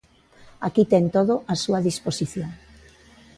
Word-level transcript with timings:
Aquí 0.67 0.83
ten 0.91 1.05
todo 1.15 1.33
á 1.51 1.53
súa 1.63 1.79
disposición. 1.87 2.49